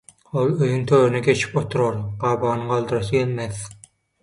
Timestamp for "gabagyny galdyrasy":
2.25-3.17